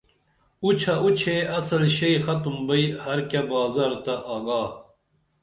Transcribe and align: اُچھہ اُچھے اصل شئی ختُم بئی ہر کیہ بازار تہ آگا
اُچھہ 0.63 0.93
اُچھے 1.05 1.35
اصل 1.57 1.83
شئی 1.97 2.15
ختُم 2.25 2.55
بئی 2.67 2.83
ہر 3.03 3.19
کیہ 3.29 3.43
بازار 3.51 3.91
تہ 4.03 4.15
آگا 4.35 4.61